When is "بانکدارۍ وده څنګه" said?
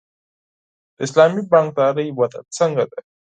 1.51-2.83